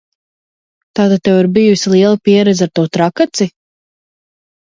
[0.99, 3.47] Tātad tev ir bijusi liela pieredze ar to, Trakaci?